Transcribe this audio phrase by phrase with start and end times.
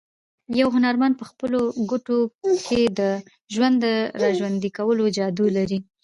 [0.59, 2.17] یو هنرمند په خپلو ګوتو
[2.65, 3.01] کې د
[3.53, 3.87] ژوند د
[4.21, 5.79] راژوندي کولو جادو لري.